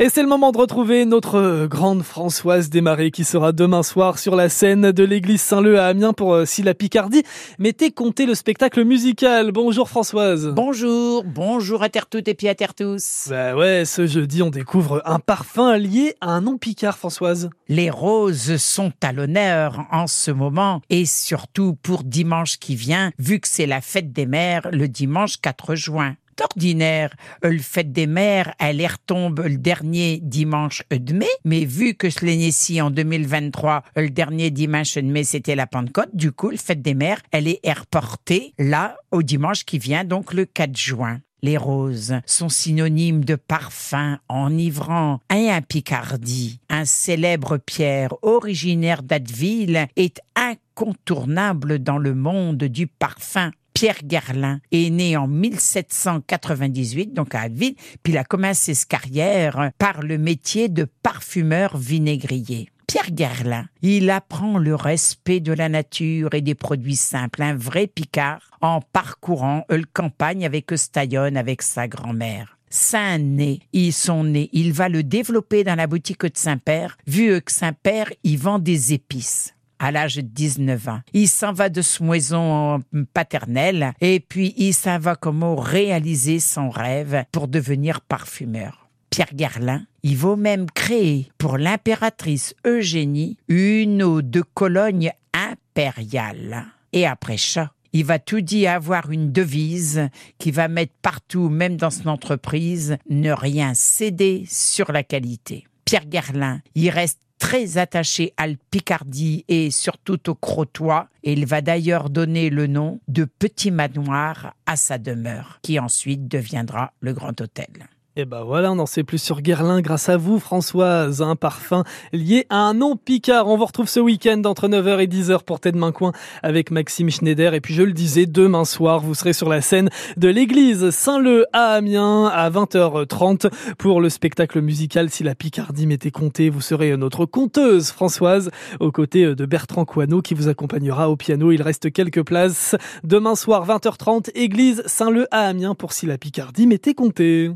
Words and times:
Et 0.00 0.10
c'est 0.10 0.22
le 0.22 0.28
moment 0.28 0.52
de 0.52 0.58
retrouver 0.58 1.04
notre 1.04 1.66
grande 1.66 2.04
Françoise 2.04 2.70
Desmarais 2.70 3.10
qui 3.10 3.24
sera 3.24 3.50
demain 3.50 3.82
soir 3.82 4.20
sur 4.20 4.36
la 4.36 4.48
scène 4.48 4.92
de 4.92 5.02
l'église 5.02 5.40
Saint-Leu 5.40 5.80
à 5.80 5.86
Amiens 5.86 6.12
pour 6.12 6.34
euh, 6.34 6.44
Si 6.44 6.62
la 6.62 6.72
Picardie 6.72 7.24
Mettez 7.58 7.90
compter 7.90 8.24
le 8.24 8.36
spectacle 8.36 8.84
musical. 8.84 9.50
Bonjour 9.50 9.88
Françoise. 9.88 10.52
Bonjour, 10.54 11.24
bonjour 11.24 11.82
à 11.82 11.88
terre 11.88 12.06
toutes 12.06 12.28
et 12.28 12.34
puis 12.34 12.46
à 12.46 12.54
terre 12.54 12.74
tous. 12.74 13.26
Bah 13.28 13.56
ouais, 13.56 13.84
ce 13.84 14.06
jeudi 14.06 14.40
on 14.40 14.50
découvre 14.50 15.02
un 15.04 15.18
parfum 15.18 15.76
lié 15.76 16.14
à 16.20 16.30
un 16.30 16.42
nom 16.42 16.58
picard 16.58 16.96
Françoise. 16.96 17.50
Les 17.68 17.90
roses 17.90 18.56
sont 18.58 18.92
à 19.02 19.12
l'honneur 19.12 19.84
en 19.90 20.06
ce 20.06 20.30
moment 20.30 20.80
et 20.90 21.06
surtout 21.06 21.74
pour 21.82 22.04
dimanche 22.04 22.58
qui 22.58 22.76
vient 22.76 23.10
vu 23.18 23.40
que 23.40 23.48
c'est 23.48 23.66
la 23.66 23.80
fête 23.80 24.12
des 24.12 24.26
mères 24.26 24.68
le 24.70 24.86
dimanche 24.86 25.38
4 25.40 25.74
juin 25.74 26.14
ordinaire. 26.40 27.14
Le 27.42 27.58
fête 27.58 27.92
des 27.92 28.06
mères, 28.06 28.54
elle 28.58 28.84
retombe 28.84 29.40
le 29.40 29.56
dernier 29.56 30.20
dimanche 30.22 30.82
de 30.90 31.12
mai, 31.12 31.26
mais 31.44 31.64
vu 31.64 31.94
que 31.94 32.08
l'est 32.22 32.80
en 32.80 32.90
2023, 32.90 33.84
le 33.96 34.10
dernier 34.10 34.50
dimanche 34.50 34.94
de 34.94 35.02
mai, 35.02 35.24
c'était 35.24 35.56
la 35.56 35.66
Pentecôte, 35.66 36.14
du 36.14 36.32
coup, 36.32 36.50
le 36.50 36.56
fête 36.56 36.82
des 36.82 36.94
mères, 36.94 37.20
elle 37.30 37.48
est 37.48 37.60
reportée 37.72 38.54
là, 38.58 38.96
au 39.10 39.22
dimanche 39.22 39.64
qui 39.64 39.78
vient, 39.78 40.04
donc 40.04 40.32
le 40.32 40.44
4 40.44 40.76
juin. 40.76 41.20
Les 41.40 41.56
roses 41.56 42.16
sont 42.26 42.48
synonymes 42.48 43.24
de 43.24 43.36
parfum 43.36 44.18
enivrant. 44.28 45.20
Et 45.32 45.50
un 45.50 45.62
Picardie, 45.62 46.60
un 46.68 46.84
célèbre 46.84 47.58
pierre 47.58 48.14
originaire 48.22 49.04
d'Adville, 49.04 49.86
est 49.94 50.20
incontournable 50.34 51.78
dans 51.78 51.98
le 51.98 52.14
monde 52.14 52.64
du 52.64 52.88
parfum. 52.88 53.52
Pierre 53.78 54.02
Garlin 54.02 54.58
est 54.72 54.90
né 54.90 55.16
en 55.16 55.28
1798, 55.28 57.14
donc 57.14 57.36
à 57.36 57.46
Ville, 57.46 57.76
puis 58.02 58.12
il 58.12 58.18
a 58.18 58.24
commencé 58.24 58.74
sa 58.74 58.84
carrière 58.86 59.70
par 59.78 60.02
le 60.02 60.18
métier 60.18 60.68
de 60.68 60.84
parfumeur 61.04 61.76
vinaigrier. 61.76 62.70
Pierre 62.88 63.16
Gerlin, 63.16 63.66
il 63.82 64.10
apprend 64.10 64.58
le 64.58 64.74
respect 64.74 65.38
de 65.38 65.52
la 65.52 65.68
nature 65.68 66.34
et 66.34 66.40
des 66.40 66.56
produits 66.56 66.96
simples, 66.96 67.40
un 67.40 67.54
vrai 67.54 67.86
Picard, 67.86 68.50
en 68.60 68.80
parcourant 68.80 69.64
le 69.68 69.84
campagne 69.84 70.44
avec 70.44 70.72
Eustayonne 70.72 71.36
avec 71.36 71.62
sa 71.62 71.86
grand-mère. 71.86 72.58
Saint-Né, 72.70 73.60
ils 73.72 73.92
sont 73.92 74.24
nés, 74.24 74.50
il 74.52 74.72
va 74.72 74.88
le 74.88 75.04
développer 75.04 75.62
dans 75.62 75.76
la 75.76 75.86
boutique 75.86 76.26
de 76.26 76.32
Saint-Père, 76.34 76.98
vu 77.06 77.40
que 77.40 77.52
Saint-Père, 77.52 78.10
il 78.24 78.38
vend 78.38 78.58
des 78.58 78.92
épices 78.92 79.54
à 79.78 79.90
l'âge 79.90 80.16
de 80.16 80.22
19 80.22 80.88
ans. 80.88 81.00
Il 81.12 81.28
s'en 81.28 81.52
va 81.52 81.68
de 81.68 81.82
ce 81.82 82.02
maison 82.02 82.82
paternelle 83.12 83.92
et 84.00 84.20
puis 84.20 84.54
il 84.56 84.74
s'en 84.74 84.98
va 84.98 85.16
comment 85.16 85.56
réaliser 85.56 86.40
son 86.40 86.70
rêve 86.70 87.24
pour 87.32 87.48
devenir 87.48 88.00
parfumeur. 88.00 88.88
Pierre 89.10 89.34
Garlin, 89.34 89.84
il 90.02 90.16
va 90.16 90.36
même 90.36 90.70
créer 90.70 91.30
pour 91.38 91.58
l'impératrice 91.58 92.54
Eugénie 92.66 93.36
une 93.48 94.02
eau 94.02 94.22
de 94.22 94.42
Cologne 94.42 95.12
impériale. 95.32 96.66
Et 96.92 97.06
après 97.06 97.38
ça, 97.38 97.72
il 97.92 98.04
va 98.04 98.18
tout 98.18 98.40
dit 98.40 98.66
avoir 98.66 99.10
une 99.10 99.32
devise 99.32 100.08
qui 100.38 100.50
va 100.50 100.68
mettre 100.68 100.92
partout, 101.00 101.48
même 101.48 101.76
dans 101.76 101.90
son 101.90 102.08
entreprise, 102.08 102.98
ne 103.08 103.32
rien 103.32 103.74
céder 103.74 104.44
sur 104.48 104.92
la 104.92 105.02
qualité. 105.02 105.66
Pierre 105.84 106.06
Garlin, 106.06 106.60
il 106.74 106.90
reste 106.90 107.20
très 107.38 107.78
attaché 107.78 108.32
à 108.36 108.46
la 108.46 108.54
Picardie 108.70 109.44
et 109.48 109.70
surtout 109.70 110.30
au 110.30 110.34
Crotoy. 110.34 111.06
Et 111.22 111.32
il 111.32 111.46
va 111.46 111.60
d'ailleurs 111.60 112.10
donner 112.10 112.50
le 112.50 112.66
nom 112.66 113.00
de 113.08 113.24
Petit 113.24 113.70
Manoir 113.70 114.54
à 114.66 114.76
sa 114.76 114.98
demeure, 114.98 115.58
qui 115.62 115.78
ensuite 115.78 116.28
deviendra 116.28 116.92
le 117.00 117.12
Grand 117.12 117.40
Hôtel. 117.40 117.88
Et 118.20 118.24
ben 118.24 118.42
voilà, 118.42 118.72
on 118.72 118.80
en 118.80 118.86
sait 118.86 119.04
plus 119.04 119.22
sur 119.22 119.42
Guerlain 119.42 119.80
grâce 119.80 120.08
à 120.08 120.16
vous, 120.16 120.40
Françoise. 120.40 121.22
Un 121.22 121.36
parfum 121.36 121.84
lié 122.12 122.46
à 122.50 122.56
un 122.56 122.74
nom 122.74 122.96
picard. 122.96 123.46
On 123.46 123.56
vous 123.56 123.64
retrouve 123.64 123.88
ce 123.88 124.00
week-end 124.00 124.42
entre 124.44 124.66
9h 124.66 124.98
et 124.98 125.06
10h 125.06 125.44
pour 125.44 125.60
Tête 125.60 125.76
Main 125.76 125.92
Coin 125.92 126.10
avec 126.42 126.72
Maxime 126.72 127.10
Schneider. 127.10 127.54
Et 127.54 127.60
puis 127.60 127.74
je 127.74 127.84
le 127.84 127.92
disais, 127.92 128.26
demain 128.26 128.64
soir, 128.64 128.98
vous 128.98 129.14
serez 129.14 129.32
sur 129.32 129.48
la 129.48 129.60
scène 129.60 129.88
de 130.16 130.26
l'église 130.26 130.90
Saint-Leu 130.90 131.46
à 131.52 131.74
Amiens 131.74 132.26
à 132.26 132.50
20h30 132.50 133.52
pour 133.78 134.00
le 134.00 134.08
spectacle 134.08 134.60
musical 134.62 135.10
Si 135.10 135.22
la 135.22 135.36
Picardie 135.36 135.86
m'était 135.86 136.10
comptée. 136.10 136.50
Vous 136.50 136.60
serez 136.60 136.96
notre 136.96 137.24
conteuse, 137.24 137.92
Françoise, 137.92 138.50
aux 138.80 138.90
côtés 138.90 139.36
de 139.36 139.46
Bertrand 139.46 139.84
Coineau 139.84 140.22
qui 140.22 140.34
vous 140.34 140.48
accompagnera 140.48 141.08
au 141.08 141.14
piano. 141.14 141.52
Il 141.52 141.62
reste 141.62 141.92
quelques 141.92 142.24
places. 142.24 142.74
Demain 143.04 143.36
soir, 143.36 143.64
20h30, 143.64 144.30
église 144.34 144.82
Saint-Leu 144.86 145.28
à 145.30 145.42
Amiens 145.42 145.76
pour 145.76 145.92
Si 145.92 146.06
la 146.06 146.18
Picardie 146.18 146.66
m'était 146.66 146.94
comptée. 146.94 147.52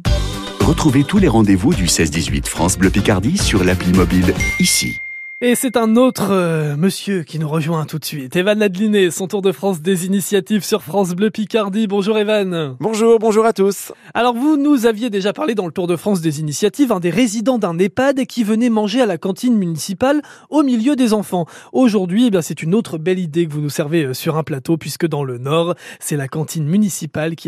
Retrouvez 0.63 1.03
tous 1.03 1.19
les 1.19 1.27
rendez-vous 1.27 1.75
du 1.75 1.87
16-18 1.87 2.47
France 2.47 2.79
Bleu 2.79 2.89
Picardie 2.89 3.37
sur 3.37 3.65
l'appli 3.65 3.93
mobile 3.93 4.33
ici. 4.61 5.01
Et 5.45 5.57
c'est 5.57 5.77
un 5.77 5.97
autre 5.97 6.29
euh, 6.31 6.77
monsieur 6.77 7.25
qui 7.25 7.41
nous 7.41 7.49
rejoint 7.49 7.85
tout 7.85 7.99
de 7.99 8.05
suite. 8.05 8.37
Evan 8.37 8.63
Adliné, 8.63 9.11
son 9.11 9.27
tour 9.27 9.43
de 9.43 9.51
France 9.51 9.81
des 9.81 10.07
initiatives 10.07 10.63
sur 10.63 10.85
France 10.85 11.17
Bleu 11.17 11.31
Picardie. 11.31 11.89
Bonjour 11.89 12.17
Evan. 12.17 12.77
Bonjour, 12.79 13.19
bonjour 13.19 13.45
à 13.45 13.53
tous. 13.53 13.91
Alors 14.15 14.35
vous 14.35 14.57
nous 14.57 14.87
aviez 14.87 15.11
déjà 15.11 15.33
parlé 15.33 15.57
dans 15.57 15.67
le 15.67 15.73
tour 15.73 15.89
de 15.89 15.97
France 15.97 16.21
des 16.21 16.39
initiatives, 16.39 16.93
un 16.93 17.01
des 17.01 17.11
résidents 17.11 17.59
d'un 17.59 17.77
EHPAD 17.77 18.25
qui 18.27 18.45
venait 18.45 18.71
manger 18.71 19.01
à 19.01 19.07
la 19.07 19.19
cantine 19.19 19.57
municipale 19.57 20.23
au 20.49 20.63
milieu 20.63 20.95
des 20.95 21.13
enfants. 21.13 21.47
Aujourd'hui, 21.73 22.31
eh 22.33 22.41
c'est 22.41 22.63
une 22.63 22.77
autre 22.77 22.97
belle 22.97 23.19
idée 23.19 23.49
que 23.49 23.53
vous 23.53 23.63
nous 23.63 23.69
servez 23.69 24.05
euh, 24.05 24.15
sur 24.15 24.37
un 24.37 24.45
plateau 24.45 24.77
puisque 24.77 25.09
dans 25.09 25.25
le 25.25 25.39
Nord, 25.39 25.75
c'est 25.99 26.17
la 26.17 26.29
cantine 26.29 26.69
municipale 26.69 27.35
qui 27.35 27.41